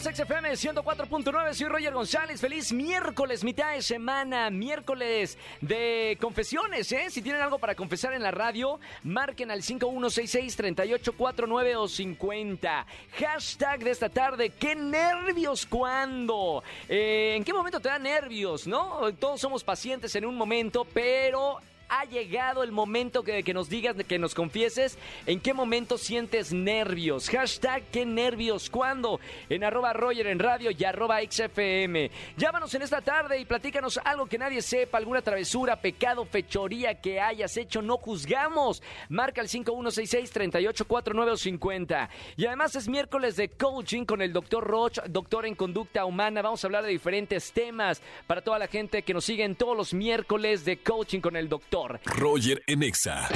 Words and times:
XFM 0.00 0.54
104.9, 0.54 1.54
soy 1.54 1.68
Roger 1.68 1.94
González, 1.94 2.40
feliz 2.40 2.72
miércoles, 2.72 3.44
mitad 3.44 3.74
de 3.74 3.80
semana, 3.80 4.50
miércoles 4.50 5.38
de 5.60 6.18
confesiones, 6.20 6.90
¿eh? 6.90 7.10
Si 7.10 7.22
tienen 7.22 7.40
algo 7.40 7.60
para 7.60 7.76
confesar 7.76 8.12
en 8.12 8.24
la 8.24 8.32
radio, 8.32 8.80
marquen 9.04 9.52
al 9.52 9.62
5166-3849 9.62 11.76
o 11.76 11.86
50. 11.86 12.86
Hashtag 13.18 13.84
de 13.84 13.92
esta 13.92 14.08
tarde, 14.08 14.50
¿qué 14.50 14.74
nervios 14.74 15.64
cuando? 15.64 16.64
Eh, 16.88 17.34
¿En 17.36 17.44
qué 17.44 17.52
momento 17.52 17.78
te 17.78 17.88
da 17.88 18.00
nervios, 18.00 18.66
no? 18.66 19.14
Todos 19.14 19.40
somos 19.40 19.62
pacientes 19.62 20.16
en 20.16 20.24
un 20.24 20.36
momento, 20.36 20.84
pero 20.92 21.60
ha 21.88 22.04
llegado 22.04 22.62
el 22.62 22.72
momento 22.72 23.22
que, 23.22 23.42
que 23.42 23.54
nos 23.54 23.68
digas, 23.68 23.96
que 23.96 24.18
nos 24.18 24.34
confieses 24.34 24.98
en 25.26 25.40
qué 25.40 25.54
momento 25.54 25.98
sientes 25.98 26.52
nervios. 26.52 27.28
Hashtag 27.30 27.84
qué 27.92 28.06
nervios, 28.06 28.70
¿cuándo? 28.70 29.20
En 29.48 29.64
arroba 29.64 29.83
Roger 29.92 30.28
en 30.28 30.38
radio 30.38 30.70
y 30.70 30.84
arroba 30.84 31.18
XFM. 31.20 32.10
Llámanos 32.36 32.72
en 32.74 32.82
esta 32.82 33.00
tarde 33.00 33.38
y 33.38 33.44
platícanos 33.44 33.98
algo 34.04 34.26
que 34.26 34.38
nadie 34.38 34.62
sepa, 34.62 34.98
alguna 34.98 35.22
travesura, 35.22 35.76
pecado, 35.76 36.24
fechoría 36.24 37.00
que 37.00 37.20
hayas 37.20 37.56
hecho. 37.56 37.82
No 37.82 37.98
juzgamos. 37.98 38.82
Marca 39.08 39.40
el 39.40 39.48
5166-384950. 39.48 42.08
Y 42.36 42.46
además 42.46 42.76
es 42.76 42.88
miércoles 42.88 43.36
de 43.36 43.50
coaching 43.50 44.04
con 44.04 44.22
el 44.22 44.32
doctor 44.32 44.64
Roch, 44.64 44.98
doctor 45.08 45.46
en 45.46 45.54
conducta 45.54 46.04
humana. 46.04 46.42
Vamos 46.42 46.64
a 46.64 46.66
hablar 46.66 46.84
de 46.84 46.90
diferentes 46.90 47.52
temas 47.52 48.02
para 48.26 48.42
toda 48.42 48.58
la 48.58 48.66
gente 48.68 49.02
que 49.02 49.14
nos 49.14 49.24
sigue 49.24 49.44
en 49.44 49.56
todos 49.56 49.76
los 49.76 49.94
miércoles 49.94 50.64
de 50.64 50.78
coaching 50.78 51.20
con 51.20 51.36
el 51.36 51.48
doctor. 51.48 52.00
Roger 52.04 52.62
en 52.66 52.82
Exa. 52.82 53.28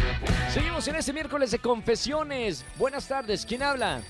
Seguimos 0.50 0.88
en 0.88 0.96
este 0.96 1.12
miércoles 1.12 1.50
de 1.50 1.58
confesiones. 1.58 2.64
Buenas 2.76 3.08
tardes, 3.08 3.44
¿quién 3.46 3.62
habla? 3.62 4.02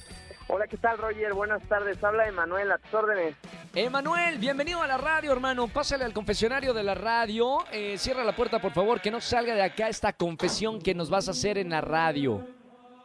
Hola, 0.51 0.67
¿qué 0.67 0.79
tal, 0.79 0.97
Roger? 0.99 1.35
Buenas 1.35 1.63
tardes. 1.69 2.03
Habla 2.03 2.27
Emanuel, 2.27 2.73
a 2.73 2.79
tus 2.79 2.95
órdenes. 2.95 3.37
Emanuel, 3.75 4.39
bienvenido 4.39 4.81
a 4.81 4.87
la 4.87 4.97
radio, 4.97 5.31
hermano. 5.33 5.69
Pásale 5.69 6.05
al 6.05 6.15
confesionario 6.15 6.73
de 6.73 6.83
la 6.83 6.95
radio. 6.95 7.59
Eh, 7.71 7.99
cierra 7.99 8.25
la 8.25 8.35
puerta, 8.35 8.59
por 8.59 8.73
favor, 8.73 9.01
que 9.01 9.11
no 9.11 9.21
salga 9.21 9.55
de 9.55 9.63
acá 9.63 9.89
esta 9.89 10.13
confesión 10.15 10.81
que 10.81 10.95
nos 10.95 11.11
vas 11.11 11.29
a 11.29 11.33
hacer 11.33 11.59
en 11.59 11.71
la 11.71 11.83
radio. 11.83 12.41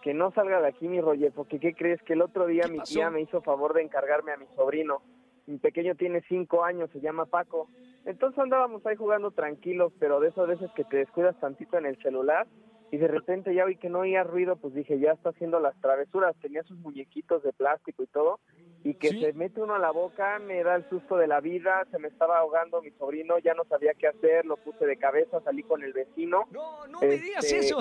Que 0.01 0.13
no 0.13 0.31
salga 0.31 0.61
de 0.61 0.67
aquí, 0.69 0.87
mi 0.87 1.01
Roger, 1.01 1.31
porque 1.33 1.59
¿qué 1.59 1.73
crees? 1.73 2.01
Que 2.03 2.13
el 2.13 2.21
otro 2.21 2.45
día 2.45 2.63
¿Qué 2.63 2.71
mi 2.71 2.77
pasó? 2.79 2.93
tía 2.93 3.09
me 3.09 3.21
hizo 3.21 3.41
favor 3.41 3.73
de 3.73 3.83
encargarme 3.83 4.31
a 4.31 4.37
mi 4.37 4.45
sobrino. 4.55 5.01
Mi 5.45 5.57
pequeño 5.57 5.95
tiene 5.95 6.21
cinco 6.29 6.63
años, 6.63 6.89
se 6.91 7.01
llama 7.01 7.25
Paco. 7.25 7.67
Entonces 8.05 8.39
andábamos 8.39 8.85
ahí 8.85 8.95
jugando 8.95 9.31
tranquilos, 9.31 9.91
pero 9.99 10.21
de 10.21 10.29
esas 10.29 10.47
veces 10.47 10.69
que 10.75 10.85
te 10.85 10.97
descuidas 10.97 11.37
tantito 11.41 11.77
en 11.77 11.85
el 11.85 12.01
celular 12.01 12.47
y 12.93 12.97
de 12.97 13.07
repente 13.07 13.55
ya 13.55 13.65
vi 13.65 13.75
que 13.75 13.89
no 13.89 14.01
oía 14.01 14.23
ruido, 14.23 14.55
pues 14.55 14.75
dije, 14.75 14.99
ya 14.99 15.13
está 15.13 15.29
haciendo 15.29 15.59
las 15.59 15.75
travesuras. 15.81 16.35
Tenía 16.39 16.61
sus 16.61 16.77
muñequitos 16.77 17.41
de 17.41 17.51
plástico 17.51 18.03
y 18.03 18.05
todo, 18.05 18.39
y 18.83 18.93
que 18.93 19.09
Sí. 19.09 19.19
se 19.19 19.33
mete 19.33 19.61
uno 19.61 19.73
a 19.73 19.79
la 19.79 19.89
boca, 19.89 20.37
me 20.37 20.61
da 20.63 20.75
el 20.75 20.87
susto 20.89 21.17
de 21.17 21.25
la 21.25 21.39
vida, 21.39 21.87
se 21.89 21.97
me 21.97 22.07
estaba 22.09 22.37
ahogando 22.37 22.83
mi 22.83 22.91
sobrino, 22.91 23.39
ya 23.39 23.55
no 23.55 23.63
sabía 23.63 23.93
qué 23.97 24.09
hacer, 24.09 24.45
lo 24.45 24.57
puse 24.57 24.85
de 24.85 24.97
cabeza, 24.97 25.41
salí 25.41 25.63
con 25.63 25.81
el 25.81 25.91
vecino. 25.91 26.43
No, 26.51 26.85
no 26.85 26.99
me 26.99 27.17
digas 27.17 27.43
Este, 27.43 27.57
eso. 27.65 27.79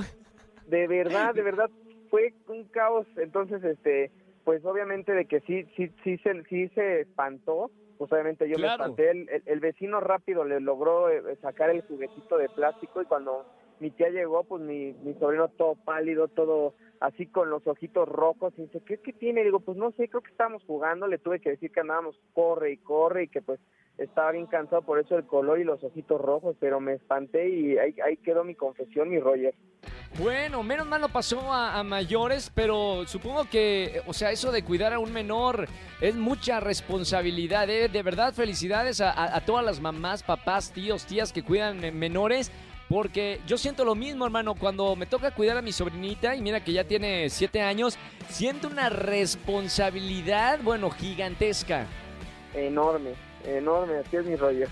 de 0.64 0.86
verdad, 0.86 1.34
de 1.34 1.42
verdad 1.42 1.68
fue 2.08 2.32
un 2.48 2.64
caos. 2.68 3.06
Entonces, 3.16 3.62
este, 3.64 4.10
pues 4.44 4.64
obviamente 4.64 5.12
de 5.12 5.26
que 5.26 5.40
sí, 5.40 5.64
sí, 5.76 5.92
sí 6.02 6.16
se, 6.24 6.42
sí 6.44 6.68
se 6.70 7.02
espantó. 7.02 7.70
Pues 7.98 8.10
obviamente 8.10 8.48
yo 8.48 8.56
Claro. 8.56 8.84
me 8.84 8.90
espanté. 8.92 9.10
El, 9.10 9.28
el- 9.28 9.42
el 9.44 9.60
vecino 9.60 10.00
rápido 10.00 10.42
le 10.44 10.58
logró 10.60 11.10
eh, 11.10 11.36
sacar 11.42 11.68
el 11.68 11.82
juguetito 11.82 12.38
de 12.38 12.48
plástico 12.48 13.02
y 13.02 13.04
cuando 13.04 13.44
mi 13.80 13.90
tía 13.90 14.08
llegó, 14.10 14.44
pues 14.44 14.62
mi, 14.62 14.92
mi 15.04 15.14
sobrino 15.14 15.48
todo 15.48 15.74
pálido, 15.76 16.28
todo 16.28 16.74
así 17.00 17.26
con 17.26 17.50
los 17.50 17.66
ojitos 17.66 18.08
rojos 18.08 18.52
y 18.56 18.62
dice, 18.62 18.80
¿qué, 18.86 18.98
¿qué 18.98 19.12
tiene? 19.12 19.42
Digo, 19.42 19.58
pues 19.60 19.76
no 19.76 19.90
sé, 19.92 20.08
creo 20.08 20.22
que 20.22 20.30
estábamos 20.30 20.62
jugando, 20.64 21.06
le 21.08 21.18
tuve 21.18 21.40
que 21.40 21.50
decir 21.50 21.72
que 21.72 21.80
andábamos 21.80 22.16
corre 22.32 22.72
y 22.72 22.76
corre 22.76 23.24
y 23.24 23.28
que 23.28 23.42
pues 23.42 23.58
estaba 23.98 24.30
bien 24.32 24.46
cansado 24.46 24.82
por 24.82 24.98
eso 25.00 25.16
el 25.16 25.26
color 25.26 25.58
y 25.60 25.64
los 25.64 25.82
ojitos 25.82 26.20
rojos, 26.20 26.56
pero 26.60 26.80
me 26.80 26.94
espanté 26.94 27.48
y 27.48 27.76
ahí, 27.78 27.94
ahí 28.04 28.16
quedó 28.18 28.44
mi 28.44 28.54
confesión, 28.54 29.10
mi 29.10 29.18
Roger. 29.18 29.54
Bueno, 30.18 30.62
menos 30.62 30.86
mal 30.86 31.00
no 31.00 31.08
pasó 31.08 31.40
a, 31.52 31.82
mayores, 31.82 32.52
pero 32.54 33.04
supongo 33.06 33.46
que, 33.50 34.00
o 34.06 34.12
sea, 34.12 34.30
eso 34.30 34.52
de 34.52 34.62
cuidar 34.62 34.92
a 34.92 34.98
un 34.98 35.12
menor 35.12 35.66
es 36.02 36.14
mucha 36.14 36.60
responsabilidad. 36.60 37.68
¿eh? 37.70 37.88
De 37.88 38.02
verdad, 38.02 38.34
felicidades 38.34 39.00
a, 39.00 39.10
a- 39.10 39.36
a 39.36 39.40
todas 39.44 39.64
las 39.64 39.80
mamás, 39.80 40.22
papás, 40.22 40.70
tíos, 40.72 41.06
tías 41.06 41.32
que 41.32 41.42
cuidan 41.42 41.82
eh, 41.82 41.90
menores. 41.92 42.52
Porque 42.92 43.40
yo 43.46 43.56
siento 43.56 43.86
lo 43.86 43.94
mismo, 43.94 44.26
hermano, 44.26 44.54
cuando 44.54 44.94
me 44.96 45.06
toca 45.06 45.30
cuidar 45.30 45.56
a 45.56 45.62
mi 45.62 45.72
sobrinita, 45.72 46.36
y 46.36 46.42
mira 46.42 46.62
que 46.62 46.74
ya 46.74 46.84
tiene 46.84 47.30
siete 47.30 47.62
años, 47.62 47.96
siento 48.28 48.68
una 48.68 48.90
responsabilidad, 48.90 50.60
bueno, 50.62 50.90
gigantesca. 50.90 51.86
Enorme, 52.52 53.14
enorme, 53.46 53.96
así 53.96 54.16
es 54.18 54.26
mi 54.26 54.36
Roger. 54.36 54.68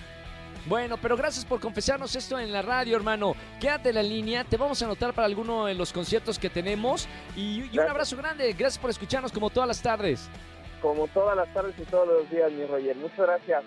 Bueno, 0.67 0.99
pero 1.01 1.17
gracias 1.17 1.47
por 1.47 1.61
confesarnos 1.61 2.15
esto 2.15 2.39
en 2.39 2.53
la 2.53 2.61
radio, 2.61 2.95
hermano. 2.95 3.35
Quédate 3.59 3.89
en 3.89 3.95
la 3.95 4.03
línea, 4.03 4.45
te 4.45 4.59
vamos 4.59 4.83
a 4.83 4.85
anotar 4.85 5.15
para 5.15 5.25
alguno 5.25 5.65
de 5.65 5.73
los 5.73 5.91
conciertos 5.91 6.39
que 6.39 6.51
tenemos. 6.51 7.09
Y, 7.35 7.71
y 7.73 7.79
un 7.79 7.89
abrazo 7.89 8.19
grande, 8.19 8.53
gracias 8.53 8.77
por 8.79 8.91
escucharnos 8.91 9.33
como 9.33 9.49
todas 9.49 9.67
las 9.67 9.81
tardes. 9.81 10.29
Como 10.83 11.09
todas 11.09 11.35
las 11.35 11.51
tardes 11.55 11.75
y 11.79 11.85
todos 11.85 12.07
los 12.07 12.31
días, 12.31 12.53
mi 12.53 12.67
Roger. 12.67 12.97
Muchas 12.97 13.17
gracias. 13.17 13.65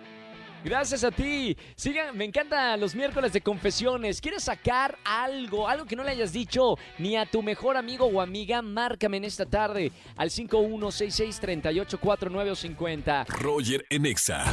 Gracias 0.63 1.03
a 1.03 1.11
ti. 1.11 1.57
Sigan, 1.75 2.15
me 2.15 2.23
encantan 2.25 2.79
los 2.79 2.93
miércoles 2.95 3.33
de 3.33 3.41
confesiones. 3.41 4.21
¿Quieres 4.21 4.43
sacar 4.43 4.97
algo, 5.03 5.67
algo 5.67 5.85
que 5.85 5.97
no 5.97 6.03
le 6.03 6.11
hayas 6.11 6.31
dicho 6.31 6.77
ni 6.99 7.17
a 7.17 7.25
tu 7.25 7.41
mejor 7.43 7.75
amigo 7.75 8.05
o 8.05 8.21
amiga? 8.21 8.61
Márcame 8.61 9.17
en 9.17 9.25
esta 9.25 9.45
tarde 9.45 9.91
al 10.15 10.29
5166-384950. 10.29 13.25
Roger 13.27 13.85
en 13.89 14.05
Exa. 14.05 14.45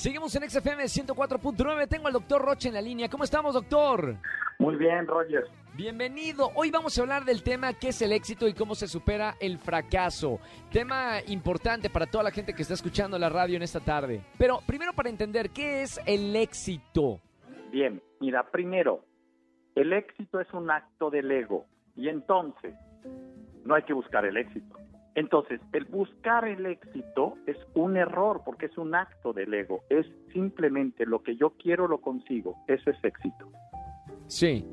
Seguimos 0.00 0.34
en 0.34 0.48
XFM 0.48 0.84
104.9. 0.84 1.86
Tengo 1.86 2.06
al 2.06 2.14
doctor 2.14 2.40
Roche 2.40 2.68
en 2.68 2.74
la 2.74 2.80
línea. 2.80 3.10
¿Cómo 3.10 3.22
estamos, 3.22 3.52
doctor? 3.52 4.16
Muy 4.58 4.76
bien, 4.76 5.06
Roger. 5.06 5.44
Bienvenido. 5.74 6.50
Hoy 6.54 6.70
vamos 6.70 6.96
a 6.96 7.02
hablar 7.02 7.26
del 7.26 7.42
tema 7.42 7.74
qué 7.74 7.88
es 7.88 8.00
el 8.00 8.12
éxito 8.12 8.48
y 8.48 8.54
cómo 8.54 8.74
se 8.74 8.88
supera 8.88 9.34
el 9.40 9.58
fracaso. 9.58 10.40
Tema 10.72 11.18
importante 11.26 11.90
para 11.90 12.06
toda 12.06 12.24
la 12.24 12.30
gente 12.30 12.54
que 12.54 12.62
está 12.62 12.72
escuchando 12.72 13.18
la 13.18 13.28
radio 13.28 13.56
en 13.56 13.62
esta 13.62 13.80
tarde. 13.80 14.22
Pero 14.38 14.60
primero 14.66 14.94
para 14.94 15.10
entender 15.10 15.50
qué 15.50 15.82
es 15.82 16.00
el 16.06 16.34
éxito. 16.34 17.20
Bien, 17.70 18.02
mira, 18.20 18.50
primero, 18.50 19.04
el 19.74 19.92
éxito 19.92 20.40
es 20.40 20.50
un 20.54 20.70
acto 20.70 21.10
del 21.10 21.30
ego 21.30 21.66
y 21.94 22.08
entonces 22.08 22.74
no 23.66 23.74
hay 23.74 23.82
que 23.82 23.92
buscar 23.92 24.24
el 24.24 24.38
éxito. 24.38 24.79
Entonces, 25.14 25.60
el 25.72 25.84
buscar 25.86 26.44
el 26.46 26.66
éxito 26.66 27.36
es 27.46 27.56
un 27.74 27.96
error 27.96 28.42
porque 28.44 28.66
es 28.66 28.78
un 28.78 28.94
acto 28.94 29.32
del 29.32 29.52
ego. 29.52 29.82
Es 29.88 30.06
simplemente 30.32 31.04
lo 31.04 31.22
que 31.22 31.36
yo 31.36 31.50
quiero 31.58 31.88
lo 31.88 32.00
consigo. 32.00 32.56
Eso 32.68 32.90
es 32.90 33.04
éxito. 33.04 33.50
Sí. 34.28 34.66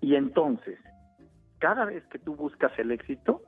Y 0.00 0.14
entonces, 0.14 0.78
cada 1.58 1.86
vez 1.86 2.04
que 2.08 2.18
tú 2.18 2.36
buscas 2.36 2.72
el 2.78 2.90
éxito, 2.90 3.42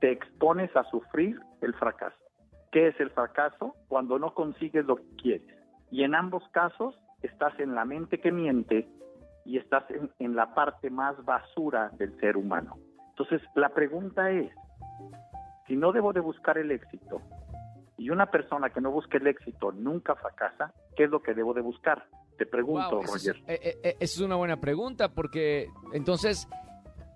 te 0.00 0.10
expones 0.10 0.74
a 0.74 0.84
sufrir 0.84 1.38
el 1.60 1.74
fracaso. 1.74 2.16
¿Qué 2.72 2.88
es 2.88 3.00
el 3.00 3.10
fracaso? 3.10 3.74
Cuando 3.88 4.18
no 4.18 4.34
consigues 4.34 4.84
lo 4.86 4.96
que 4.96 5.16
quieres. 5.16 5.56
Y 5.90 6.02
en 6.02 6.14
ambos 6.14 6.42
casos 6.50 6.98
estás 7.22 7.58
en 7.60 7.74
la 7.74 7.84
mente 7.84 8.20
que 8.20 8.32
miente 8.32 8.88
y 9.44 9.58
estás 9.58 9.88
en, 9.90 10.10
en 10.18 10.34
la 10.34 10.54
parte 10.54 10.90
más 10.90 11.22
basura 11.24 11.90
del 11.98 12.18
ser 12.20 12.36
humano. 12.36 12.76
Entonces, 13.10 13.42
la 13.54 13.70
pregunta 13.70 14.30
es, 14.30 14.50
si 15.70 15.76
no 15.76 15.92
debo 15.92 16.12
de 16.12 16.18
buscar 16.18 16.58
el 16.58 16.72
éxito 16.72 17.22
y 17.96 18.10
una 18.10 18.26
persona 18.28 18.70
que 18.70 18.80
no 18.80 18.90
busque 18.90 19.18
el 19.18 19.28
éxito 19.28 19.70
nunca 19.70 20.16
fracasa, 20.16 20.74
¿qué 20.96 21.04
es 21.04 21.10
lo 21.10 21.22
que 21.22 21.32
debo 21.32 21.54
de 21.54 21.60
buscar? 21.60 22.06
Te 22.36 22.44
pregunto, 22.44 22.96
Wow, 22.96 23.02
esa 23.04 23.16
es, 23.16 23.26
Roger. 23.26 23.36
eh, 23.46 23.60
eh, 23.62 23.78
eh, 23.84 23.96
esa 24.00 24.14
es 24.14 24.20
una 24.20 24.34
buena 24.34 24.56
pregunta 24.60 25.10
porque 25.14 25.68
entonces, 25.92 26.48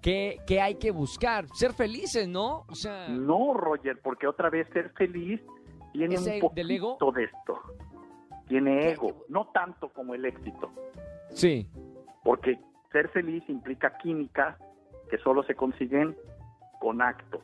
¿qué, 0.00 0.38
qué 0.46 0.60
hay 0.60 0.76
que 0.76 0.92
buscar? 0.92 1.46
Ser 1.52 1.72
felices, 1.72 2.28
¿no? 2.28 2.64
O 2.68 2.76
sea, 2.76 3.08
No, 3.08 3.54
Roger, 3.54 3.98
porque 4.00 4.28
otra 4.28 4.50
vez 4.50 4.68
ser 4.72 4.90
feliz 4.90 5.40
tiene 5.92 6.14
¿Ese 6.14 6.34
un 6.36 6.40
poquito 6.40 6.68
ego? 6.72 7.12
de 7.12 7.24
esto. 7.24 7.60
Tiene 8.46 8.92
ego, 8.92 9.24
no 9.30 9.48
tanto 9.52 9.88
como 9.88 10.14
el 10.14 10.24
éxito, 10.26 10.70
sí. 11.30 11.66
porque 12.22 12.56
ser 12.92 13.08
feliz 13.08 13.42
implica 13.48 13.96
química 13.98 14.56
que 15.10 15.18
solo 15.18 15.42
se 15.42 15.56
consiguen 15.56 16.14
con 16.78 17.02
actos. 17.02 17.40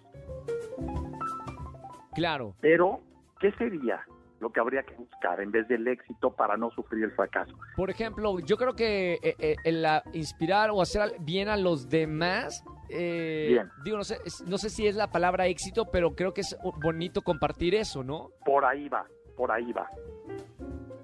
Claro. 2.14 2.54
Pero, 2.60 3.00
¿qué 3.40 3.52
sería 3.52 4.04
lo 4.40 4.50
que 4.50 4.60
habría 4.60 4.82
que 4.82 4.94
buscar 4.94 5.40
en 5.40 5.50
vez 5.50 5.68
del 5.68 5.86
éxito 5.86 6.30
para 6.34 6.56
no 6.56 6.70
sufrir 6.70 7.04
el 7.04 7.12
fracaso? 7.12 7.54
Por 7.76 7.90
ejemplo, 7.90 8.38
yo 8.40 8.56
creo 8.56 8.74
que 8.74 9.14
eh, 9.22 9.36
eh, 9.38 9.56
el 9.64 9.84
ah, 9.84 10.02
inspirar 10.12 10.70
o 10.70 10.80
hacer 10.80 11.16
bien 11.20 11.48
a 11.48 11.56
los 11.56 11.88
demás, 11.88 12.64
eh, 12.88 13.46
Bien. 13.50 13.68
digo, 13.84 13.98
no 13.98 14.04
sé, 14.04 14.16
no 14.46 14.56
sé 14.58 14.70
si 14.70 14.86
es 14.86 14.96
la 14.96 15.10
palabra 15.10 15.46
éxito, 15.46 15.90
pero 15.92 16.14
creo 16.14 16.32
que 16.34 16.40
es 16.40 16.56
bonito 16.82 17.22
compartir 17.22 17.74
eso, 17.74 18.02
¿no? 18.02 18.30
Por 18.44 18.64
ahí 18.64 18.88
va, 18.88 19.04
por 19.36 19.52
ahí 19.52 19.70
va. 19.72 19.88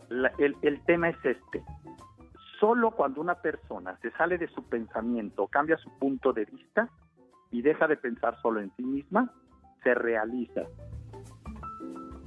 la- 0.09 0.32
el, 0.38 0.56
el 0.62 0.82
tema 0.85 1.11
es 1.11 1.17
este. 1.25 1.62
Solo 2.59 2.91
cuando 2.93 3.20
una 3.20 3.35
persona 3.35 3.99
se 4.00 4.11
sale 4.12 4.38
de 4.38 4.49
su 4.49 4.62
pensamiento, 4.64 5.47
cambia 5.47 5.76
su 5.76 5.91
punto 5.99 6.32
de 6.32 6.47
vista 6.47 6.88
y 7.50 7.61
deja 7.61 7.87
de 7.87 7.97
pensar 7.99 8.41
solo 8.41 8.61
en 8.61 8.73
sí 8.76 8.82
misma, 8.82 9.31
se 9.85 9.94
realiza. 9.94 10.62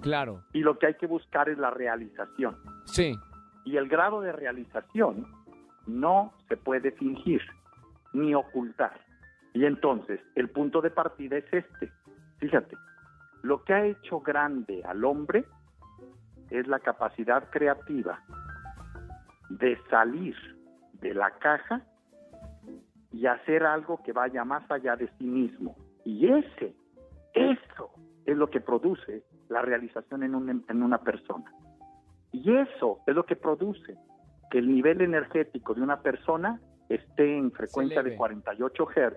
Claro. 0.01 0.43
Y 0.53 0.61
lo 0.61 0.77
que 0.79 0.87
hay 0.87 0.93
que 0.95 1.07
buscar 1.07 1.49
es 1.49 1.57
la 1.57 1.71
realización. 1.71 2.57
Sí. 2.85 3.13
Y 3.65 3.77
el 3.77 3.87
grado 3.87 4.21
de 4.21 4.31
realización 4.31 5.27
no 5.87 6.33
se 6.47 6.57
puede 6.57 6.91
fingir 6.91 7.41
ni 8.13 8.33
ocultar. 8.33 8.99
Y 9.53 9.65
entonces, 9.65 10.19
el 10.35 10.49
punto 10.49 10.81
de 10.81 10.91
partida 10.91 11.37
es 11.37 11.45
este. 11.51 11.91
Fíjate, 12.37 12.75
lo 13.41 13.63
que 13.63 13.73
ha 13.73 13.85
hecho 13.85 14.19
grande 14.19 14.83
al 14.85 15.03
hombre 15.03 15.45
es 16.49 16.67
la 16.67 16.79
capacidad 16.79 17.49
creativa 17.49 18.23
de 19.49 19.77
salir 19.89 20.35
de 20.93 21.13
la 21.13 21.31
caja 21.39 21.81
y 23.11 23.25
hacer 23.25 23.63
algo 23.63 24.01
que 24.03 24.13
vaya 24.13 24.43
más 24.43 24.69
allá 24.69 24.95
de 24.95 25.09
sí 25.17 25.25
mismo. 25.25 25.75
Y 26.05 26.27
ese, 26.27 26.75
eso 27.33 27.91
es 28.25 28.37
lo 28.37 28.49
que 28.49 28.61
produce 28.61 29.23
la 29.49 29.61
realización 29.61 30.23
en, 30.23 30.35
un- 30.35 30.65
en 30.67 30.83
una 30.83 30.99
persona. 30.99 31.45
Y 32.31 32.55
eso 32.57 32.99
es 33.07 33.15
lo 33.15 33.25
que 33.25 33.35
produce 33.35 33.95
que 34.51 34.59
el 34.59 34.73
nivel 34.73 35.01
energético 35.01 35.73
de 35.73 35.81
una 35.81 36.01
persona 36.01 36.59
esté 36.87 37.37
en 37.37 37.51
frecuencia 37.51 38.01
de 38.03 38.15
48 38.15 38.85
Hz, 38.85 39.13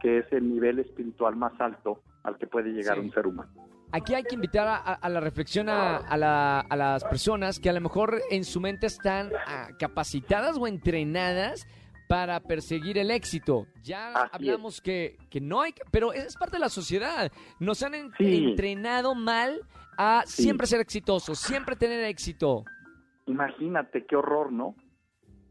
que 0.00 0.18
es 0.18 0.32
el 0.32 0.48
nivel 0.48 0.78
espiritual 0.78 1.36
más 1.36 1.52
alto 1.60 2.02
al 2.22 2.36
que 2.38 2.46
puede 2.46 2.70
llegar 2.72 2.96
Sí. 2.96 3.00
un 3.02 3.10
ser 3.12 3.26
humano. 3.26 3.50
Aquí 3.92 4.12
hay 4.14 4.24
que 4.24 4.34
invitar 4.34 4.66
a, 5.00 5.08
la 5.08 5.20
reflexión 5.20 5.68
a, 5.68 5.98
a 5.98 6.16
la- 6.16 6.60
a 6.60 6.76
las 6.76 7.04
personas 7.04 7.60
que 7.60 7.70
a 7.70 7.72
lo 7.72 7.80
mejor 7.80 8.20
en 8.30 8.44
su 8.44 8.60
mente 8.60 8.86
están 8.86 9.30
ah, 9.46 9.68
capacitadas 9.78 10.58
o 10.58 10.66
entrenadas 10.66 11.66
para 12.08 12.40
perseguir 12.40 12.98
el 12.98 13.10
éxito. 13.10 13.66
Ya 13.82 14.12
Así 14.12 14.28
hablamos 14.32 14.80
que, 14.80 15.16
que 15.30 15.40
no 15.40 15.60
hay, 15.62 15.72
que- 15.72 15.82
pero 15.90 16.12
es 16.12 16.36
parte 16.36 16.56
de 16.56 16.60
la 16.60 16.68
sociedad. 16.68 17.30
Nos 17.60 17.82
han 17.82 17.94
en- 17.94 18.12
Sí. 18.18 18.44
entrenado 18.50 19.14
mal 19.14 19.60
a 19.96 20.22
Sí. 20.26 20.42
siempre 20.42 20.66
ser 20.66 20.80
exitosos, 20.80 21.38
siempre 21.38 21.76
tener 21.76 22.04
éxito. 22.04 22.64
Imagínate 23.26 24.04
qué 24.06 24.16
horror, 24.16 24.52
¿no? 24.52 24.74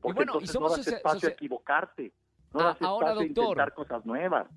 Porque 0.02 0.16
bueno, 0.18 0.34
y 0.34 0.36
entonces 0.36 0.52
somos 0.52 0.72
no 0.72 0.78
das 0.78 0.86
socia- 0.86 0.98
espacio 0.98 1.30
a 1.30 1.32
equivocarte, 1.32 2.14
no 2.54 2.60
Ah, 2.60 2.64
das 2.66 2.82
ahora, 2.82 3.12
a 3.12 3.14
doctor. 3.14 3.28
intentar 3.46 3.74
cosas 3.74 4.06
nuevas. 4.06 4.48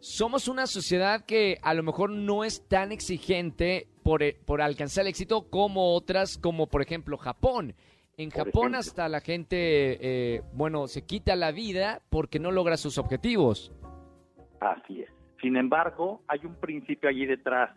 Somos 0.00 0.48
una 0.48 0.66
sociedad 0.66 1.24
que 1.24 1.58
a 1.62 1.74
lo 1.74 1.82
mejor 1.82 2.10
no 2.10 2.44
es 2.44 2.66
tan 2.68 2.92
exigente 2.92 3.88
por, 4.02 4.22
eh, 4.22 4.36
por 4.46 4.60
alcanzar 4.60 5.02
el 5.02 5.08
éxito 5.08 5.48
como 5.48 5.94
otras, 5.94 6.38
como 6.38 6.66
por 6.68 6.82
ejemplo 6.82 7.16
Japón. 7.16 7.74
En 8.18 8.30
Japón 8.30 8.74
hasta 8.74 9.08
la 9.08 9.20
gente, 9.20 9.56
eh, 10.36 10.42
bueno, 10.52 10.86
se 10.86 11.02
quita 11.02 11.34
la 11.34 11.50
vida 11.50 12.02
porque 12.10 12.38
no 12.38 12.50
logra 12.50 12.76
sus 12.76 12.98
objetivos. 12.98 13.72
Así 14.60 15.02
es. 15.02 15.10
Sin 15.40 15.56
embargo, 15.56 16.22
hay 16.28 16.40
un 16.44 16.54
principio 16.54 17.08
allí 17.08 17.26
detrás. 17.26 17.70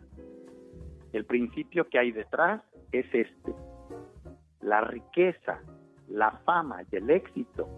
El 1.12 1.24
principio 1.24 1.88
que 1.88 1.98
hay 1.98 2.12
detrás 2.12 2.62
es 2.92 3.06
este. 3.12 3.54
La 4.60 4.82
riqueza, 4.82 5.60
la 6.08 6.32
fama 6.44 6.82
y 6.90 6.96
el 6.96 7.10
éxito 7.10 7.68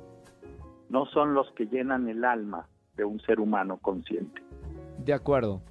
no 0.89 1.07
son 1.07 1.35
los 1.35 1.51
que 1.53 1.67
llenan 1.67 2.09
el 2.09 2.25
alma 2.25 2.67
de 2.97 3.05
un 3.05 3.21
ser 3.21 3.41
humano 3.41 3.79
consciente. 3.79 4.43
De 4.99 5.13
acuerdo. 5.13 5.63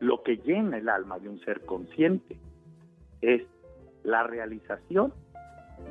Lo 0.00 0.22
que 0.22 0.38
llena 0.38 0.78
el 0.78 0.88
alma 0.88 1.18
de 1.18 1.28
un 1.28 1.38
ser 1.40 1.64
consciente 1.66 2.38
es 3.20 3.42
la 4.02 4.24
realización 4.24 5.12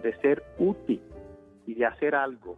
de 0.01 0.15
ser 0.21 0.43
útil 0.57 1.01
y 1.65 1.75
de 1.75 1.85
hacer 1.85 2.15
algo 2.15 2.57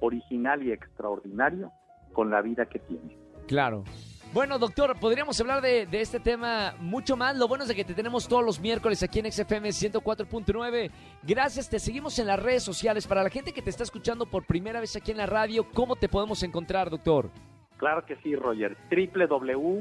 original 0.00 0.62
y 0.62 0.72
extraordinario 0.72 1.72
con 2.12 2.30
la 2.30 2.42
vida 2.42 2.66
que 2.66 2.78
tiene. 2.78 3.16
Claro. 3.46 3.84
Bueno, 4.32 4.58
doctor, 4.58 4.98
podríamos 4.98 5.40
hablar 5.40 5.62
de, 5.62 5.86
de 5.86 6.00
este 6.00 6.20
tema 6.20 6.74
mucho 6.78 7.16
más. 7.16 7.36
Lo 7.36 7.48
bueno 7.48 7.62
es 7.62 7.68
de 7.68 7.74
que 7.74 7.84
te 7.84 7.94
tenemos 7.94 8.28
todos 8.28 8.44
los 8.44 8.60
miércoles 8.60 9.02
aquí 9.02 9.20
en 9.20 9.30
XFM 9.30 9.68
104.9. 9.68 10.90
Gracias, 11.22 11.70
te 11.70 11.78
seguimos 11.78 12.18
en 12.18 12.26
las 12.26 12.42
redes 12.42 12.62
sociales. 12.62 13.06
Para 13.06 13.22
la 13.22 13.30
gente 13.30 13.52
que 13.52 13.62
te 13.62 13.70
está 13.70 13.84
escuchando 13.84 14.26
por 14.26 14.44
primera 14.44 14.80
vez 14.80 14.96
aquí 14.96 15.12
en 15.12 15.16
la 15.18 15.26
radio, 15.26 15.66
¿cómo 15.72 15.96
te 15.96 16.08
podemos 16.08 16.42
encontrar, 16.42 16.90
doctor? 16.90 17.30
Claro 17.78 18.04
que 18.04 18.16
sí, 18.16 18.34
Roger. 18.34 18.76
www.drroc 18.90 19.76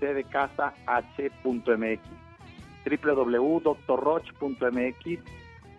de 0.00 0.24
casa 0.24 0.74
h.mx 0.86 2.27
www.drroch.mx 2.84 3.88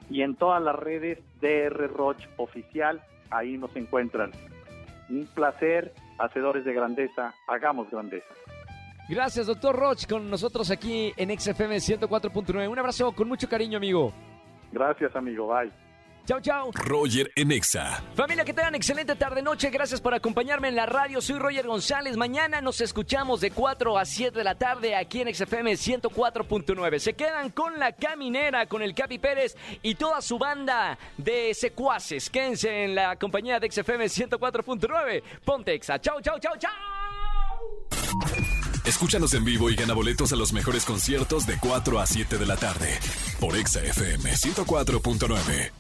y 0.10 0.22
en 0.22 0.36
todas 0.36 0.62
las 0.62 0.76
redes 0.76 1.20
DR 1.42 1.88
Roch 1.88 2.22
Oficial, 2.38 3.02
ahí 3.30 3.58
nos 3.58 3.76
encuentran. 3.76 4.32
Un 5.10 5.28
placer, 5.28 5.94
hacedores 6.18 6.66
de 6.66 6.74
grandeza, 6.74 7.34
hagamos 7.48 7.90
grandeza. 7.90 8.28
Gracias, 9.08 9.48
doctor 9.48 9.76
Roch, 9.76 10.06
con 10.08 10.30
nosotros 10.30 10.70
aquí 10.70 11.14
en 11.18 11.38
XFM 11.38 11.78
104.9. 11.78 12.70
Un 12.70 12.80
abrazo 12.80 13.12
con 13.12 13.28
mucho 13.28 13.50
cariño, 13.50 13.78
amigo. 13.78 14.14
Gracias, 14.72 15.16
amigo. 15.16 15.48
Bye. 15.48 15.89
Chao, 16.26 16.40
chao. 16.40 16.72
Roger 16.74 17.32
en 17.36 17.52
Exa. 17.52 18.04
Familia, 18.16 18.46
que 18.46 18.54
tengan 18.54 18.76
excelente 18.76 19.16
tarde-noche. 19.16 19.70
Gracias 19.70 20.00
por 20.00 20.14
acompañarme 20.14 20.68
en 20.68 20.76
la 20.76 20.86
radio. 20.86 21.22
Soy 21.22 21.40
Roger 21.40 21.66
González. 21.66 22.18
Mañana 22.18 22.62
nos 22.62 22.82
escuchamos 22.82 23.42
de 23.42 23.52
4 23.52 23.98
a 23.98 24.06
7 24.06 24.38
de 24.38 24.44
la 24.44 24.56
tarde 24.56 24.96
aquí 24.96 25.22
en 25.22 25.34
XFM 25.34 25.74
104.9. 25.74 27.00
Se 27.00 27.14
quedan 27.14 27.50
con 27.50 27.80
la 27.80 27.94
caminera, 27.94 28.68
con 28.68 28.82
el 28.82 28.94
Capi 28.94 29.18
Pérez 29.18 29.58
y 29.82 29.96
toda 29.96 30.22
su 30.22 30.38
banda 30.38 30.98
de 31.18 31.54
secuaces. 31.54 32.30
Quédense 32.30 32.84
en 32.84 32.96
la 32.96 33.16
compañía 33.16 33.60
de 33.60 33.72
XFM 33.72 34.06
104.9. 34.06 35.24
Ponte 35.44 35.74
Exa. 35.74 36.00
Chao, 36.00 36.22
chao, 36.22 36.38
chao, 36.40 36.54
chao. 36.58 36.72
Escúchanos 38.86 39.34
en 39.34 39.46
vivo 39.46 39.70
y 39.70 39.76
gana 39.76 39.94
boletos 39.94 40.34
a 40.34 40.36
los 40.36 40.52
mejores 40.52 40.84
conciertos 40.86 41.46
de 41.46 41.58
4 41.60 42.00
a 42.00 42.06
7 42.08 42.38
de 42.38 42.46
la 42.46 42.58
tarde 42.58 43.00
por 43.40 43.56
Exa 43.56 43.82
FM 43.84 44.32
104.9. 44.32 45.79